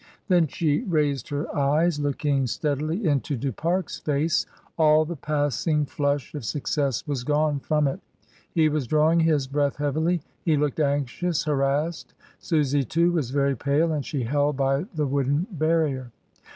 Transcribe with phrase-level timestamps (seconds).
[0.29, 2.57] Then she raised her eyes, looking AT THE TERMINUS.
[2.57, 4.45] 265 Steadily into Du Fare's face.
[4.75, 7.99] All the passing flush of success was gone from it.
[8.51, 12.15] He was drawing his breath heavily; he looked anxious, harassed.
[12.39, 16.11] Susy, too, was very pale, and she held by the wooden barrier.